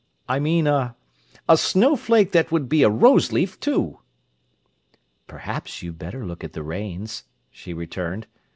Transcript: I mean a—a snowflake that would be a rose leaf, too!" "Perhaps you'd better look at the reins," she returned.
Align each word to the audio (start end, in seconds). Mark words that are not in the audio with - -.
I 0.27 0.39
mean 0.39 0.65
a—a 0.65 1.57
snowflake 1.57 2.31
that 2.31 2.51
would 2.51 2.67
be 2.67 2.81
a 2.81 2.89
rose 2.89 3.31
leaf, 3.31 3.59
too!" 3.59 3.99
"Perhaps 5.27 5.83
you'd 5.83 5.99
better 5.99 6.25
look 6.25 6.43
at 6.43 6.53
the 6.53 6.63
reins," 6.63 7.25
she 7.51 7.71
returned. 7.71 8.25